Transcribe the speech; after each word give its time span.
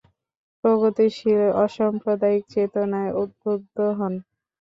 প্রগতিশীল 0.63 1.41
অসাম্প্রদায়িক 1.63 2.43
চেতনায় 2.53 3.11
উদ্বুদ্ধ 3.21 3.77
হন। 3.97 4.13